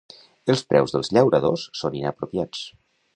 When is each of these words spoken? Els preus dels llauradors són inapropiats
Els 0.53 0.63
preus 0.71 0.95
dels 0.95 1.11
llauradors 1.17 1.67
són 1.83 1.99
inapropiats 1.99 2.65